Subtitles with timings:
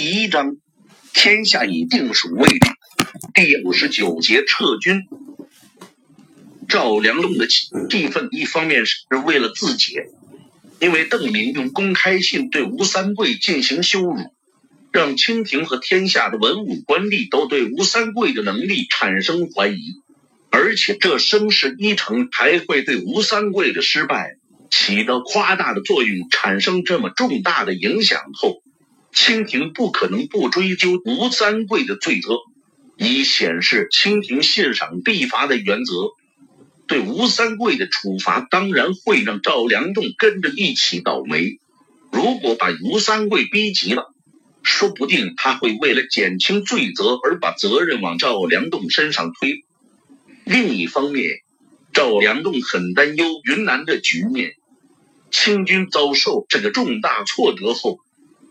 [0.00, 0.56] 第一章，
[1.12, 2.46] 天下已定属魏。
[3.34, 5.08] 第五十九节撤军。
[6.68, 8.94] 赵良栋的气愤，一方面是
[9.26, 10.06] 为了自解，
[10.78, 14.14] 因为邓明用公开信对吴三桂进行羞辱，
[14.92, 19.94] 让清廷和天下的文武官吏都对吴三桂的能力产生怀疑，
[20.50, 24.36] 而且这声势一成，还会对吴三桂的失败
[24.70, 28.62] 起到夸大的作用，产生这么重大的影响后。
[29.20, 32.38] 清廷不可能不追究吴三桂的罪责，
[32.96, 35.92] 以显示清廷信赏必罚的原则。
[36.86, 41.58] 对吴三桂的处罚，当然会让赵良栋跟着一起倒霉。
[42.12, 44.14] 如果把吴三桂逼急了，
[44.62, 49.64] 说不定他会为了减轻罪责而把责任往赵良栋身上推。
[50.44, 51.40] 另一方面，
[51.92, 54.52] 赵良栋很担忧云南的局面。
[55.32, 57.98] 清军遭受这个重大挫折后。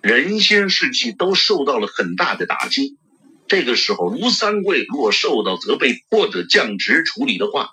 [0.01, 2.95] 人心士气都受到了很大的打击。
[3.47, 7.71] 这个时候，吴三桂若受到责备或者降职处理的话，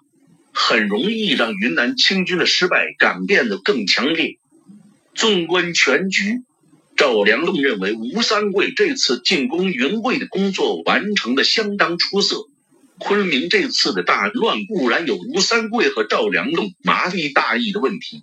[0.53, 4.39] 很容易让云南清军的失败感变得更强烈。
[5.15, 6.43] 纵观全局，
[6.97, 12.47] 赵良栋认为吴三桂这次进攻云贵的工作完成的相当出色。
[12.99, 18.23] 昆明这次的大乱固然有吴三桂和赵良栋麻痹大意的问题，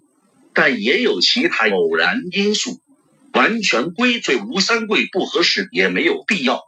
[0.53, 2.79] 但也有其他偶然因素。
[3.33, 6.63] 完全归罪吴三桂不合适也没有必要。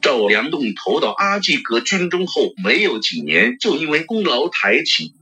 [0.00, 5.14] 赵良栋投到阿济格军中后，没有几年就因为功劳抬起。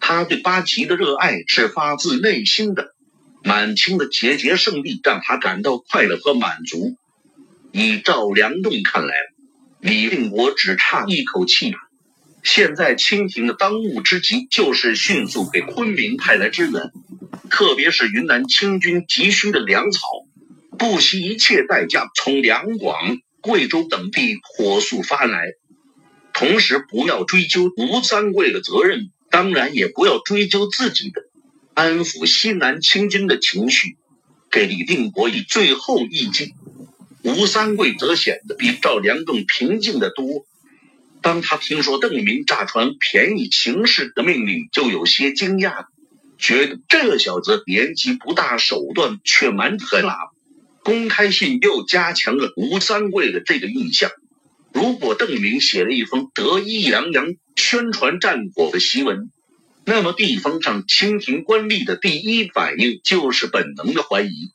[0.00, 2.94] 他对八旗的热爱是发自内心的。
[3.44, 6.96] 满清的节节胜利让他感到快乐和满足。
[7.72, 9.14] 以赵良栋看来，
[9.80, 11.74] 李定国只差一口气。
[12.50, 16.90] 现在清廷的当务之急就是迅速给昆明派来支援。
[17.50, 20.00] 特别是云南清军急需的粮草，
[20.78, 25.42] 不惜一切代价从两广、贵州等地火速发来。
[26.32, 31.20] 同时，不要追究吴三桂的责任，当然也不要追究自己的，
[31.74, 33.98] 安抚西南清军的情绪，
[34.50, 36.54] 给李定国以最后一击。
[37.24, 40.46] 吴三桂则显得比赵良栋平静得多。
[41.28, 45.84] 当他听说邓明炸船便宜行事的命令，就有些惊讶。
[46.38, 50.16] 觉得这小子年纪不大，手段却蛮狠辣。
[50.82, 54.10] 公开信又加强了吴三桂的这个印象。
[54.72, 59.30] 如果邓明写了一封得意洋洋宣传战果的檄文，
[59.84, 64.48] 那么地方上清廷官吏的第一反应就是本能的怀疑。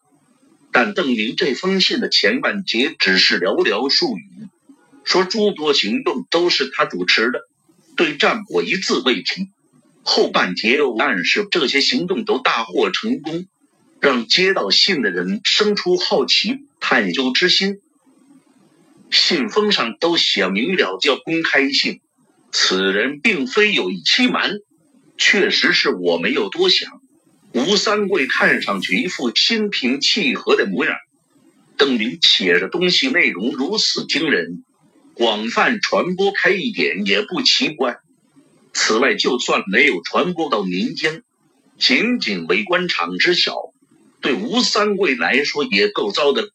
[0.71, 4.47] 但邓明这封信的前半截只是寥寥数语，
[5.03, 7.41] 说诸多行动都是他主持的，
[7.95, 9.49] 对战果一字未提。
[10.03, 13.45] 后半截又暗示这些行动都大获成功，
[14.01, 17.79] 让接到信的人生出好奇探究之心。
[19.09, 22.01] 信封上都写明了叫公开信，
[22.51, 24.57] 此人并非有意欺瞒，
[25.17, 26.99] 确实是我没有多想。
[27.53, 30.95] 吴三桂看上去一副心平气和的模样。
[31.77, 34.63] 邓明写的东西内容如此惊人，
[35.15, 37.97] 广泛传播开一点也不奇怪。
[38.73, 41.23] 此外，就算没有传播到民间，
[41.77, 43.55] 仅仅为官场知晓，
[44.21, 46.49] 对吴三桂来说也够糟的。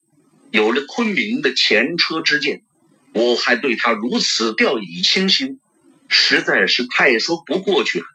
[0.51, 2.63] 有了昆明的前车之鉴，
[3.13, 5.61] 我还对他如此掉以轻心，
[6.09, 8.07] 实在是太说不过去了。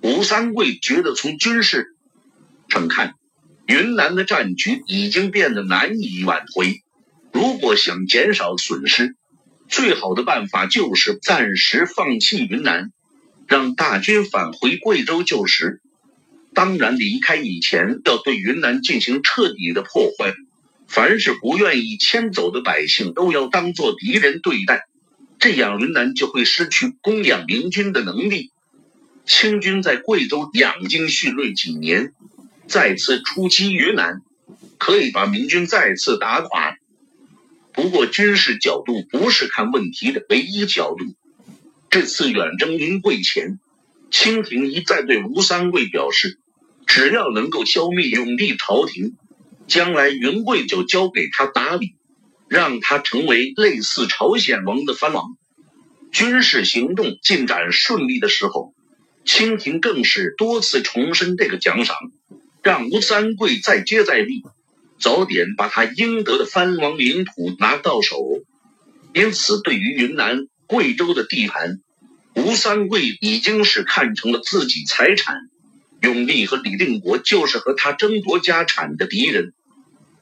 [0.00, 1.94] 吴三桂觉得，从军事
[2.68, 3.14] 上看，
[3.66, 6.80] 云南的战局已经变得难以挽回。
[7.32, 9.14] 如果想减少损失，
[9.72, 12.92] 最好的办法就是暂时放弃云南。
[13.48, 15.80] 让大军返回贵州就时，
[16.54, 20.34] 当然离开以前要对云南进行彻底的破坏。
[20.86, 24.84] 凡是不愿意迁走的百姓都要当做敌人对待，
[25.38, 28.50] 这样云南就会失去供养明军的能力。
[29.24, 32.12] 清军在贵州养精蓄锐几年，
[32.68, 34.20] 再次出击云南，
[34.76, 36.76] 可以把明军再次打垮。
[37.72, 41.04] 不过，军事角度不是看问题的唯一角度。
[41.88, 43.58] 这次远征云贵前，
[44.10, 46.38] 清廷一再对吴三桂表示，
[46.86, 49.16] 只要能够消灭永历朝廷，
[49.66, 51.94] 将来云贵就交给他打理，
[52.48, 55.36] 让他成为类似朝鲜王的藩王。
[56.12, 58.74] 军事行动进展顺利的时候，
[59.24, 61.96] 清廷更是多次重申这个奖赏，
[62.62, 64.42] 让吴三桂再接再厉，
[65.02, 68.16] 早点把他应得的藩王领土拿到手。
[69.12, 70.46] 因此，对于云南。
[70.64, 71.80] 贵州的地盘，
[72.34, 75.36] 吴三桂已经是看成了自己财产。
[76.00, 79.52] 永历和李定国就是和他争夺家产的敌人。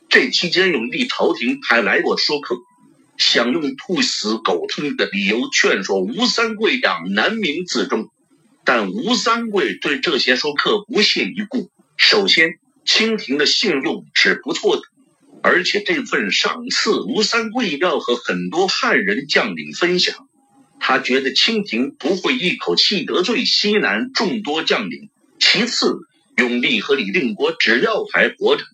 [0.08, 2.56] 这期间，永历朝廷还来过说客，
[3.16, 8.10] 想用兔死狗烹的理由劝说吴三桂养南明自重，
[8.64, 11.70] 但吴三桂对这些说客不屑一顾。
[11.96, 12.58] 首先，
[12.92, 14.82] 清廷的信用是不错的，
[15.44, 20.26] 而且这份赏赐吴三桂要和很多汉人将领分享。
[20.80, 25.08] 他觉得清廷不会一口气得罪西南众多将领。
[25.38, 26.00] 其次，
[26.36, 28.64] 永历和李定国只要还活着，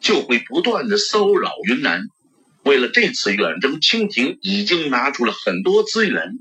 [0.00, 2.04] 就会不断的骚扰云南。
[2.62, 6.38] 为了这次远征，清廷已经拿出了很多资源，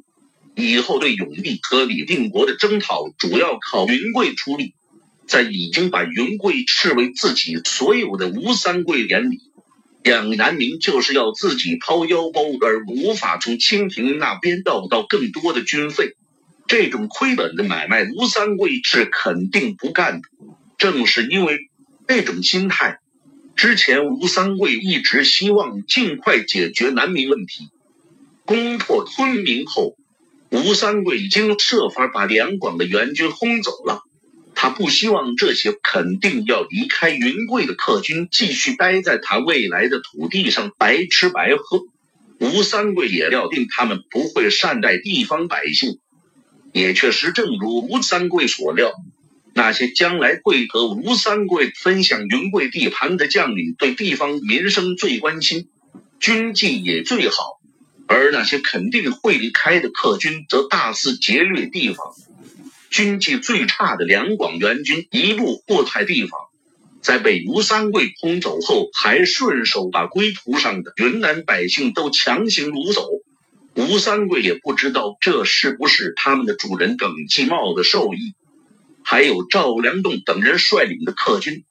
[0.55, 4.75] 以后对永历和李定国的征讨，主要靠云贵出力。
[5.27, 9.41] 在已经把云贵视为自己所有的吴三桂眼里。
[10.03, 16.15] 养南明就是要自己掏腰包，而无法从清廷那边要到更多的军费。
[16.67, 20.27] 这种亏本的买卖，吴三桂是肯定不干的。
[20.77, 21.57] 正是因为
[22.07, 22.99] 这种心态，
[23.55, 27.69] 之前吴三桂一直希望尽快解决南明问题。
[28.45, 29.95] 攻破昆明后，
[30.51, 34.03] 吴三桂已经设法把两广的援军轰走了。
[34.55, 41.81] 他不希望这些肯定要离开云贵的客军继续待在他未来的土地上白吃白喝。
[42.39, 45.99] 吴三桂也料定他们不会善待地方百姓，
[46.73, 48.91] 也确实正如吴三桂所料，
[49.53, 55.69] 那些将来会和吴三桂分享云贵地盘的将领对地方民生最关心，
[56.19, 57.59] 军纪也最好，
[58.07, 62.13] 而那些肯定会离开的客军则大肆劫掠地方。
[62.95, 66.39] 军纪最差的两广援军一路祸害地方，
[67.01, 73.05] 在被吴三桂轰走后，还顺手把归途上的云南百姓都强行掳走。
[73.73, 78.33] 吴三桂也不知道这是不是他们的主人耿继茂的授意。
[79.03, 81.65] 还有赵良栋等人率领的客军，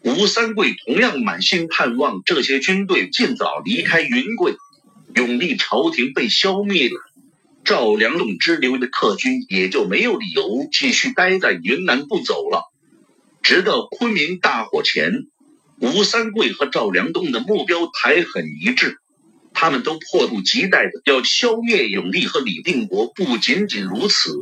[0.00, 4.56] 吴三桂同样满心盼望这些军队尽早离开云贵，
[5.14, 6.94] 永历朝廷被消灭了。
[7.64, 12.72] 赵良栋支流的客军也就没有理由继续待在云南不走了。
[13.42, 15.26] 直到昆明大火前，
[15.78, 18.98] 吴三桂和赵良栋的目标还很一致，
[19.54, 23.12] 他们都迫不及待的要消灭永历和李定国。
[23.14, 24.36] 不仅仅如此，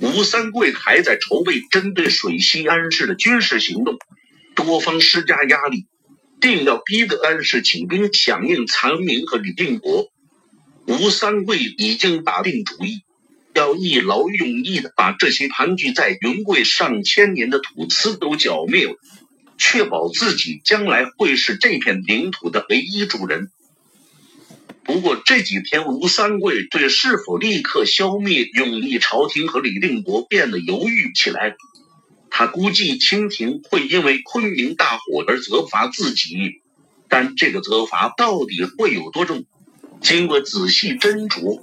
[0.00, 3.96] 吴三桂还在筹备针对水西安市的军事行动，
[4.54, 5.86] 多方施加压力，
[6.40, 10.10] 定要逼得安市请兵响应残明和李定国。
[10.86, 13.02] 吴三桂已经打定主意，
[13.54, 18.94] 要一劳永逸的把这些盘踞在云贵上千年的土司都剿灭了，
[19.58, 23.50] 确保自己将来会是这片领土的唯一主人。
[24.84, 31.54] 不过这几天，吴三桂对是否立刻消灭永历朝廷和李定国变得犹豫起来。
[32.28, 36.60] 他估计清廷会因为昆明大火而责罚自己，
[37.08, 39.44] 但这个责罚到底会有多重？
[40.02, 41.60] 经过仔细斟酌，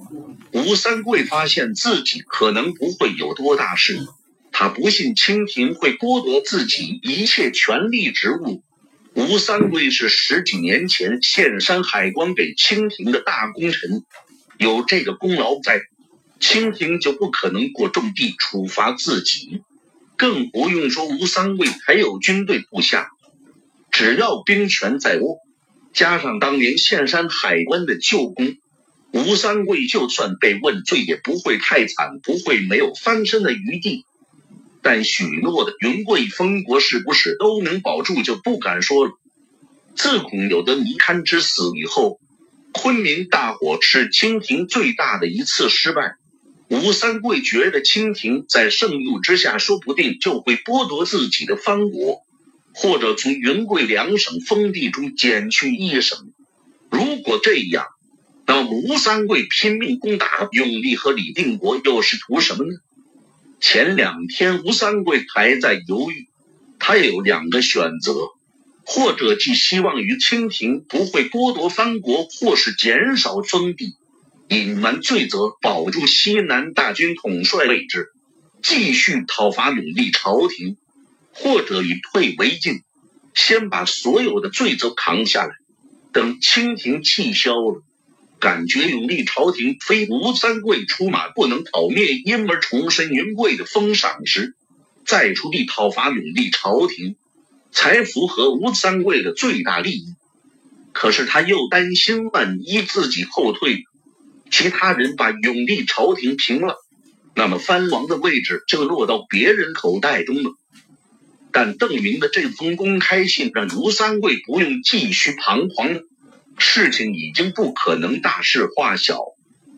[0.53, 3.99] 吴三桂发现自己可能不会有多大事。
[4.51, 8.63] 他不信清廷会剥夺自己一切权力职务。
[9.13, 14.03] 吴三桂是十几年前献山海关给清廷的大功臣，
[14.57, 15.81] 有这个功劳在，
[16.39, 19.61] 清廷就不可能过重地处罚自己。
[20.15, 23.09] 更不用说吴三桂还有军队部下，
[23.91, 25.39] 只要兵权在握。
[25.93, 28.55] 加上当年献山海关的旧功，
[29.11, 34.05] 吴三桂就算被问罪也不会太惨，不会没有翻身的余地。
[34.81, 39.11] 但许诺的云贵封国是不是都能保住，就不敢说了。
[39.95, 42.19] 自恐有的尼堪之死以后，
[42.71, 46.15] 昆明大火是清廷最大的一次失败。
[46.69, 52.21] 吴三桂觉得清廷在盛怒之下，说不定就会剥夺自己的藩国。
[52.73, 56.31] 或者从云贵两省封地中减去一省，
[56.89, 57.85] 如果这样，
[58.45, 62.77] 那么吴三桂拼命攻打永历和李定国又是图什么呢？
[63.59, 66.27] 前两天吴三桂还在犹豫，
[66.79, 68.13] 他也有两个选择：
[68.85, 73.95] 或者寄希望于清廷不会剥夺藩国，或是减少封地，
[74.47, 78.07] 隐瞒罪责，保住西南大军统帅位置，
[78.63, 80.77] 继续讨伐永历朝廷。
[81.39, 82.81] 或者以退为进，
[83.33, 85.55] 先把所有的罪责扛下来，
[86.11, 87.81] 等清廷气消了，
[88.39, 94.55] 感觉永历朝廷非吴三桂出马不能讨灭，因而重申云贵的封赏时，
[95.05, 97.15] 再出地讨伐永历朝廷，
[97.71, 100.15] 才符合吴三桂的最大利益。
[100.91, 103.85] 可是他又担心，万一自己后退，
[104.51, 106.75] 其他人把永历朝廷平了，
[107.35, 110.51] 那么藩王的位置就落到别人口袋中了。
[111.51, 116.01] 但邓明的这封公开信让吴三桂不用继续彷徨，
[116.57, 119.19] 事情已经不可能大事化小。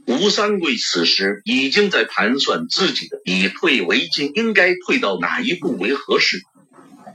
[0.06, 6.42] 吴三桂此时已经在盘算自己的以退为进应该退到哪一步为合适。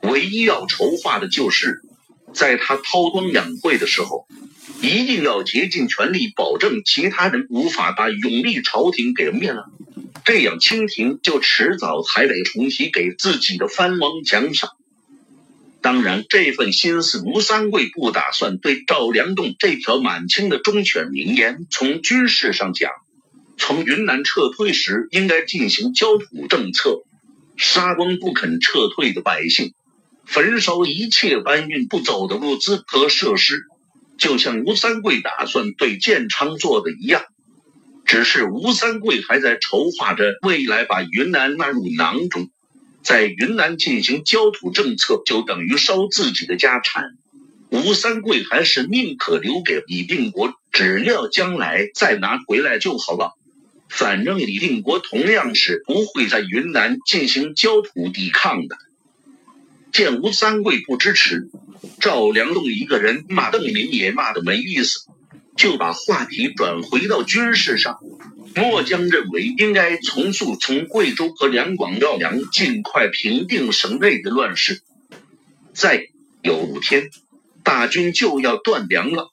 [0.02, 1.82] 唯一要筹划的就是，
[2.32, 4.26] 在他韬光养晦的时候，
[4.80, 9.70] 一定要竭尽全力保证其他人无法把永历朝廷给灭了。
[10.26, 14.70] 这样，清廷就迟早还得重新给自己的藩王奖赏。
[15.80, 22.90] 当然，这份心思，吴三桂不打算对赵良栋这条满清的忠犬名言从军事上讲，
[23.56, 27.04] 从云南撤退时应该进行焦土政策，
[27.56, 29.74] 杀光不肯撤退的百姓，
[30.24, 33.62] 焚烧一切搬运不走的物资和设施，
[34.18, 37.22] 就像吴三桂打算对建昌做的一样。
[38.06, 42.48] 只是吴三桂还在筹划着未来把云南纳入囊中，
[43.02, 47.16] 在云南进行焦土政策，就等于烧自己的家产。
[47.70, 53.36] 吴三桂还是宁可留给李定国，只要将来再拿回来就好了。
[53.88, 58.76] 反正李定国同样是不会在云南进行焦土抵抗的。
[59.92, 61.48] 见吴三桂不支持，
[62.00, 65.06] 赵良栋一个人骂邓明也骂的没意思。
[65.56, 67.98] 就把话题转回到军事上。
[68.54, 74.80] 末将认为应该从速从贵州和两广绕梁，尽快平定省内的乱世。
[75.74, 76.06] 再
[76.42, 77.10] 有五天，
[77.62, 79.30] 大军就要断粮了。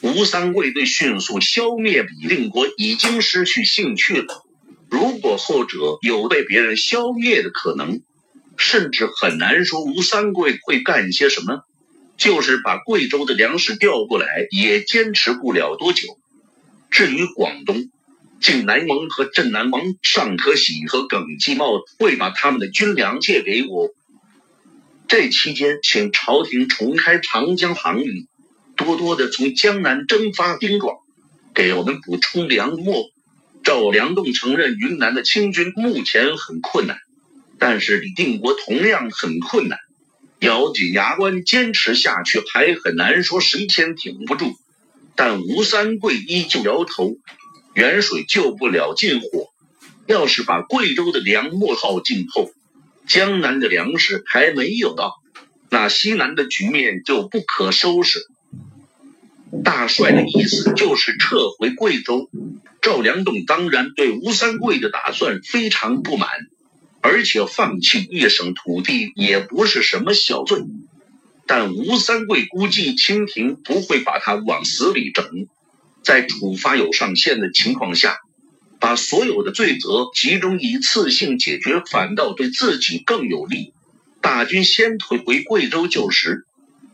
[0.00, 4.44] 吴三桂对迅速消灭李定国已经失去兴趣了。
[4.90, 8.02] 如果后者有被别人消灭的可能，
[8.56, 11.62] 甚至很难说吴三桂会干些什么。
[12.16, 16.18] 就是把贵州的粮食调过来，也坚持不了多久。
[16.90, 17.90] 至于广东，
[18.40, 21.66] 晋南王和镇南王尚可喜和耿继茂
[21.98, 23.90] 会把他们的军粮借给我。
[25.08, 28.26] 这期间，请朝廷重开长江航运，
[28.76, 30.96] 多多的从江南征发兵状，
[31.54, 33.10] 给我们补充粮秣。
[33.62, 36.98] 赵良栋承认，云南的清军目前很困难，
[37.58, 39.78] 但是李定国同样很困难。
[40.40, 44.54] 咬紧牙关坚持下去，还很难说谁先挺不住。
[45.16, 47.16] 但吴三桂依旧摇头：
[47.74, 49.48] 远水救不了近火。
[50.06, 52.50] 要是把贵州的粮秣耗尽后，
[53.06, 55.14] 江南的粮食还没有到，
[55.70, 58.20] 那西南的局面就不可收拾。
[59.62, 62.28] 大帅的意思就是撤回贵州。
[62.82, 66.28] 赵良栋当然对吴三桂的打算非常不满。
[67.06, 70.62] 而且放弃一省土地也不是什么小罪，
[71.46, 75.46] 但吴三桂估计清廷不会把他往死里整，
[76.02, 78.16] 在处罚有上限的情况下，
[78.80, 83.74] 把所有的罪责集中一次性解决，反倒对自己更有利。
[84.22, 86.46] 大军先退回贵州旧时，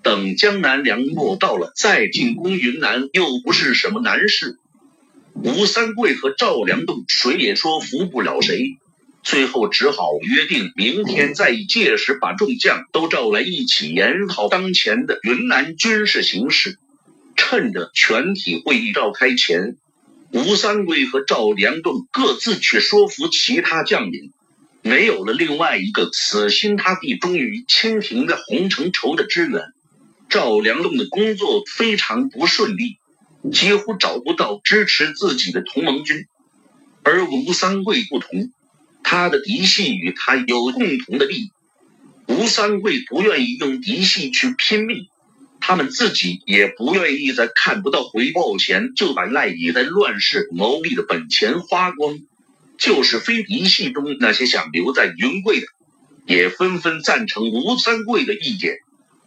[0.03, 4.59] 等江南粮秣到了再进攻云南，又不是什么难事。
[5.35, 8.77] 吴三桂和赵良栋谁也说服不了谁。
[9.23, 16.79] 最后只好约定明天再以届时把众将都召来一起研讨当前的云南军事形势。
[17.37, 19.77] 趁着全体会议召开前，
[20.33, 24.33] 吴三桂和赵良栋各自去说服其他将领。
[24.83, 29.63] 没有了另外一个死心塌地忠于清廷的洪承畴的支援，
[30.29, 32.99] 赵良栋的工作非常不顺利，
[33.53, 36.27] 几乎找不到支持自己的同盟军。
[37.03, 38.51] 而吴三桂不同。
[39.03, 41.51] 他的嫡系与他有共同的利益，
[42.27, 45.09] 吴三桂不愿意用嫡系去拼命，
[45.61, 52.19] 他们自己也不愿意在看不到回报前就把赖以在乱世谋利的本钱花光。
[52.79, 55.67] 就是非嫡系中那些想留在云贵的，
[56.25, 58.79] 也纷纷赞成吴三桂的意见。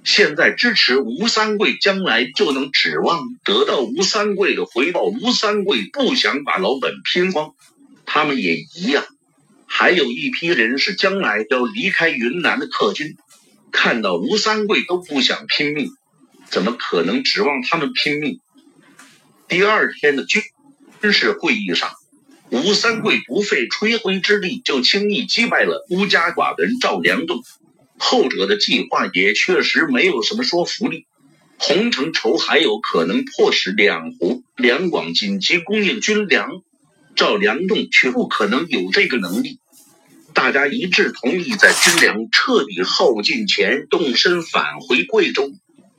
[0.03, 5.03] 现在支持吴三桂，将来就能指望得到吴三桂的回报。
[5.03, 7.53] 吴三桂不想把老本拼光，
[8.07, 9.05] 他们也一样。
[9.75, 13.17] 还有一批人是将来要离开云南的客军，
[13.71, 15.89] 看到吴三桂都不想拼命，
[16.45, 18.39] 怎么可能指望他们拼命？
[19.47, 20.43] 第二天的军
[21.01, 21.91] 军事会议上，
[22.51, 27.41] 吴三桂不费吹灰之力就轻易击败了孤家寡人赵良栋，
[27.97, 31.07] 后者的计划也确实没有什么说服力。
[31.57, 36.61] 洪承畴还有可能迫使两湖两广紧急供应军粮，
[37.15, 39.57] 赵良栋却不可能有这个能力。
[40.33, 45.51] 大家一致同意，在军粮彻底耗尽前动身返回贵州，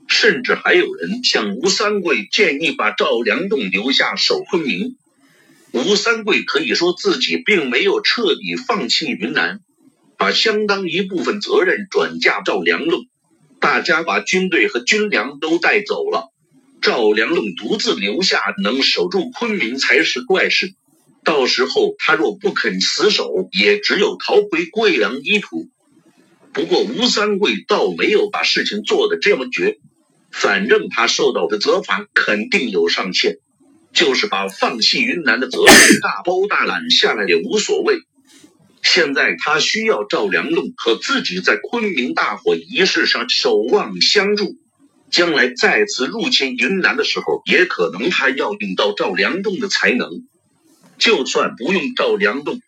[0.08, 4.96] 甚至还有人向吴三桂建议把赵良栋留下守昆明。
[5.72, 9.60] 吴三桂可以说自己并没有彻底放弃云南，
[10.16, 13.06] 把相当一部分责任转嫁赵良栋。
[13.60, 16.30] 大家把军队和军粮都带走了，
[16.82, 20.74] 赵良栋独自留下，能守住昆明才是怪事。
[21.24, 25.68] 到时候他若不肯死守，也只有逃回贵阳一途。
[26.52, 29.78] 不过吴三桂倒没有把事情做得这么绝，
[30.30, 33.38] 反正他受到的责罚肯定有上限，
[33.92, 37.96] 就是把放弃云南的责任 大包大揽下来也无所谓。
[38.82, 44.56] 现在他需要赵良栋和自己在昆明大火仪式上守望相助，
[45.10, 50.10] 将来再次入侵云南的时候，也可能他要用到赵良栋的才能。
[50.98, 52.60] 就算不用赵良栋，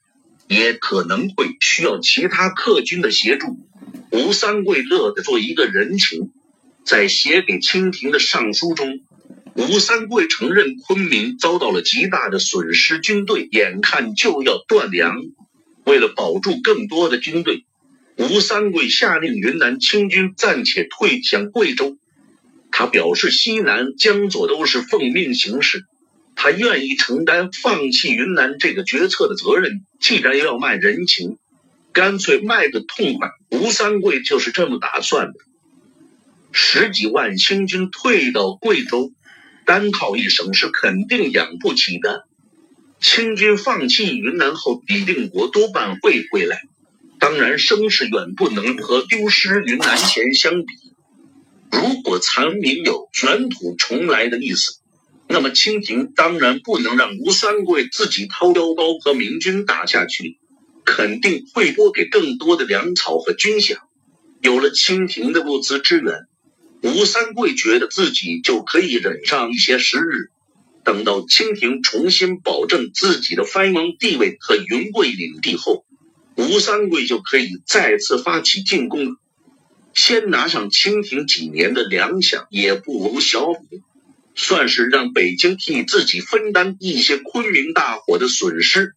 [0.49, 3.59] 也可能会需要其他客军的协助。
[4.11, 6.31] 吴三桂乐得做一个人情，
[6.85, 9.01] 在写给清廷的上书中，
[9.55, 15.17] 吴三桂承认昆明遭到了极大的损失，军队眼看就要断粮。
[15.85, 17.65] 为了保住更多的军队，
[18.17, 21.97] 吴三桂下令云南清军暂且退向贵州。
[22.71, 25.85] 他表示，西南、江左都是奉命行事，
[26.47, 29.85] 他愿意承担放弃云南这个决策的责任。
[29.99, 31.39] 既然要卖人情，
[31.93, 33.31] 干脆卖个痛快。
[33.51, 35.35] 吴三桂就是这么打算的。
[36.53, 39.11] 十几万清军退到贵州，
[39.65, 42.29] 单靠一省是肯定养不起的。
[43.01, 46.61] 清军放弃云南后，李定国多半会回来。
[47.19, 50.75] 当然，声势远不能和丢失云南前相比。
[51.73, 54.79] 如果残民有卷土重来的意思，
[55.29, 60.39] 那么清廷当然不能让吴三桂自己掏腰包和明军打下去，
[60.85, 63.79] 肯定会拨给更多的粮草和军饷。
[64.41, 66.27] 有了清廷的物资支援，
[66.83, 70.31] 吴三桂觉得自己就可以忍上一些时日。
[70.85, 75.85] 等到清廷重新保证自己的藩王地位和云贵领地后，
[76.37, 79.17] 吴三桂就可以再次发起进攻。
[79.95, 83.65] 先拿上清廷几年的粮饷也不无小补，
[84.37, 88.95] 算是让北京替自己分担一些昆明大火的损失。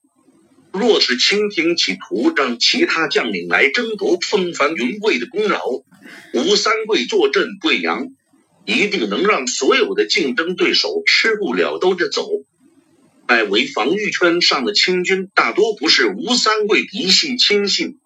[0.72, 5.60] 若是清廷企图让其他将领来争夺风帆云贵的功劳，
[6.36, 8.10] 吴三桂坐镇贵阳。
[8.66, 12.30] 一定能让所有的竞争对手吃不了兜着走。
[13.28, 17.98] 外围防御圈上的清军大多不是吴三桂嫡系亲信。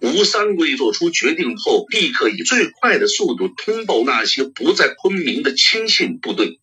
[0.00, 6.60] 吴三桂做出决定后，立刻以最快的速度通报那些不在昆明的亲信部队，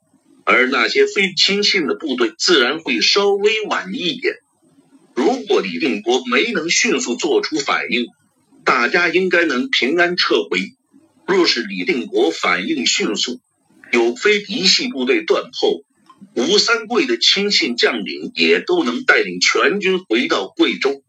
[0.51, 4.38] 而那些非亲信的部队自然会稍微晚一点。
[5.13, 8.07] 如果李定国没能迅速做出反应，
[8.65, 10.73] 大家应该能平安撤回。
[11.27, 13.39] 若是李定国反应迅速，
[13.91, 15.83] 有非嫡系部队断后，
[16.33, 21.03] 吴三桂的亲信将领也都能带领全军回到贵州。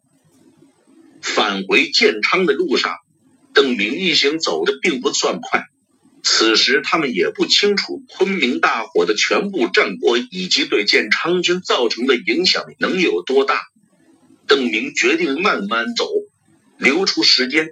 [1.23, 2.93] 返回建昌的路上，
[3.55, 5.65] 邓明一行走的并不算快。
[6.23, 13.63] 此时他们也不清楚昆明大火的全部战果以及对建昌军造成的影响能有多大。
[14.47, 16.09] 邓明决定慢慢走，
[16.77, 17.71] 留出时间，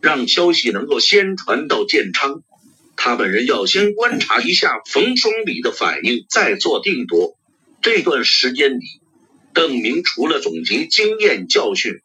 [0.00, 2.42] 让消息能够先传到建昌。
[2.96, 7.36] 他本人要先观察一下冯双礼的反应，再做定夺。
[7.82, 8.84] 这段时间里，
[9.52, 12.00] 邓明除了总结经验教训，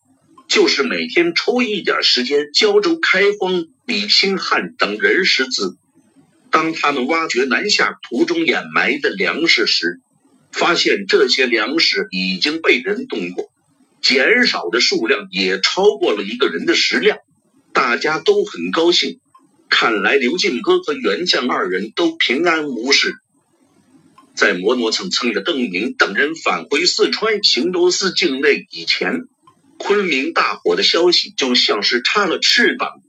[0.50, 5.76] 就是每天抽一点时间胶州开荒、李清汉等人识字。
[6.52, 10.00] 当他们挖掘南下途中掩埋的粮食时，
[10.52, 13.50] 发现这些粮食已经被人动过，
[14.00, 17.18] 减少的数量也超过了一个人的食量，
[17.74, 19.20] 大家都很高兴。
[19.70, 23.16] 看来刘进哥和袁将二人都平安无事。
[24.36, 29.24] 在磨磨蹭蹭的邓明等人返回四川行州司境内以前，
[29.80, 33.02] 昆明大火的消息就像是插了翅膀，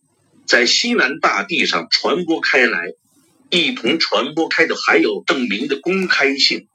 [0.50, 2.94] 在西南大地上传播开来。
[3.50, 6.66] 一同传播开的还有邓明的公开信。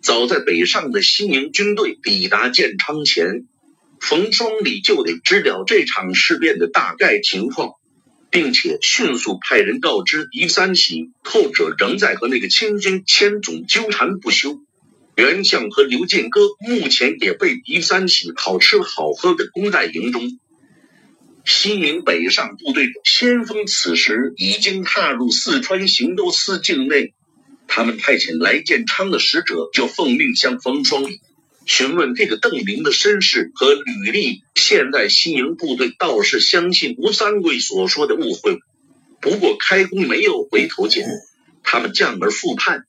[0.00, 3.44] 早在北上的西宁军队抵达建昌前，
[4.00, 7.72] 冯双礼就得知了这场事变的大概情况。
[8.30, 14.58] 并且迅速派人告知狄三喜，后者仍在和那个清军千总纠缠不休。
[15.16, 20.22] 袁相和刘建哥目前也被狄三喜好吃好喝的攻在营中。
[21.44, 27.14] 西营北上部队先锋此时已经踏入四川行州司境内，
[27.66, 31.20] 他们派遣来建昌的使者就奉命向冯双礼。
[31.64, 38.58] 询问这个邓明的身世和履历，现在西营部队倒是相信吴三桂所说的误会，
[39.20, 41.06] 不过开弓没有回头箭，
[41.62, 42.84] 他们降而复叛，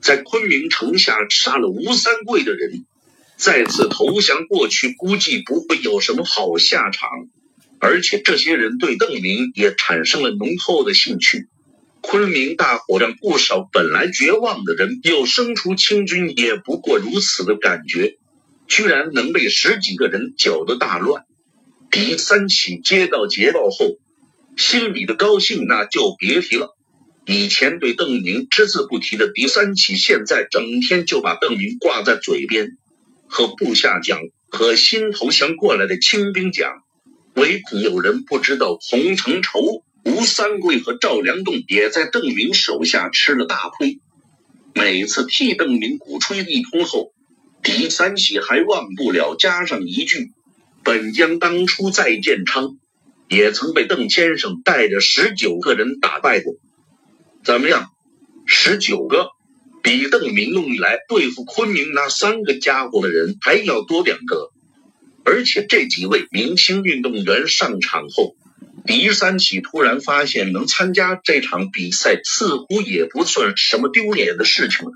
[0.00, 2.86] 在昆明城下杀了吴三桂的人，
[3.36, 7.08] 再次投降过去，估计不会有什么好下场。
[7.84, 11.48] 而且这些人对邓明也产生了浓厚的兴趣。
[12.00, 18.16] 昆明大火让不少本来绝望的人又生出清军也不过如此的感觉，
[18.66, 21.24] 居然能被十几个人搅得大乱。
[21.90, 23.98] 狄三喜接到捷报后，
[24.56, 26.74] 心里的高兴那就别提了。
[27.26, 32.78] 以前对邓明只字不提的狄三喜，现在整天就把邓明挂在嘴边，
[33.28, 36.83] 和部下讲，和新投降过来的清兵讲，
[37.34, 39.60] 唯恐有人不知道洪承畴。
[40.04, 44.00] 吴三桂和赵良栋也在邓明手下吃了大亏。
[44.74, 47.12] 每次替邓明鼓吹一通后，
[47.62, 50.32] 狄三喜还忘不了加上一句
[50.84, 52.76] ：“本将当初在建昌，
[53.28, 56.52] 也曾被邓先生带着十九个人打败过。
[57.42, 57.88] 怎么样？
[58.44, 59.30] 十九个，
[59.82, 64.50] 比邓明弄来对付昆明那三个家伙的人还要多两个。
[65.24, 68.36] 而且这几位明星运动员上场后。”
[68.86, 74.92] 狄三喜突然发现，能参加这场比赛似乎也不算什么丢脸的事情了。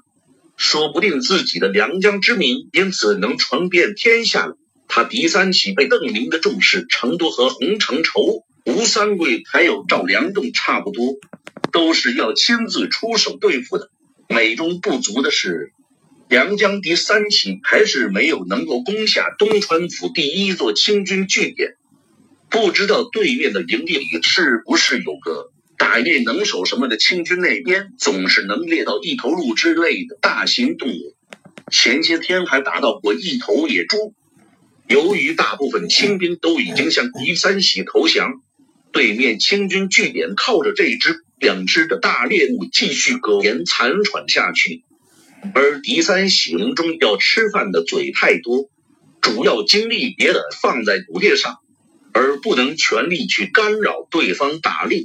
[0.59, 4.59] 说不定自己的良将之名因此能传遍天下了。
[4.89, 11.15] 他狄三喜被邓明的重视程度和洪承畴、吴三桂还有赵良栋差不多，
[11.73, 13.89] 都是要亲自出手对付的。
[14.29, 15.73] 美中不足的是，
[16.29, 21.75] 良将狄三喜还是没有能够攻下东川府第一座清军据点。
[22.51, 26.97] 不知道对面的营地里是不是有个打猎能手什么的？
[26.97, 31.15] 清军那边总是能猎到一头鹿之类的大型动物，
[31.71, 34.15] 前些天还打到过一头野猪。
[34.87, 38.43] 由于大部分清兵都已经向狄三喜投降，
[38.93, 44.83] 对面清军据点靠着这只两只的大猎物继续苟延残喘下去，
[45.55, 48.69] 而狄三喜中要吃饭的嘴太多，
[49.21, 51.59] 主要精力也得放在捕猎上。
[52.11, 55.05] 而不能全力去干扰对方打猎。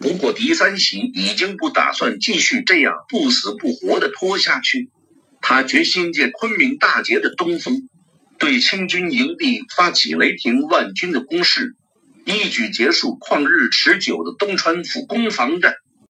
[0.00, 4.90] 不过，狄三喜已经不打算继续这样不死不活的拖下去，
[5.40, 7.88] 他决心借昆明大捷的东风，
[8.38, 11.76] 对清军营地发起雷霆万钧的攻势，
[12.24, 15.74] 一举结束旷日持久的东川府攻防战。